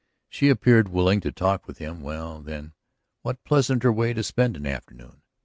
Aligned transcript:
She 0.31 0.49
appeared 0.49 0.89
willing 0.89 1.21
to 1.21 1.31
talk 1.31 1.67
with 1.67 1.77
him; 1.77 2.01
well, 2.01 2.41
then, 2.41 2.73
what 3.21 3.43
pleasanter 3.43 3.93
way 3.93 4.13
to 4.15 4.23
spend 4.23 4.57
an 4.57 4.65
afternoon? 4.65 5.21